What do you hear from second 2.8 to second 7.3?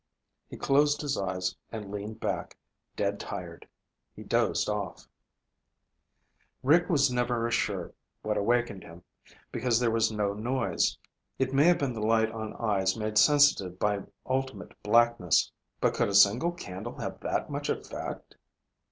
dead tired. He dozed off. Rick was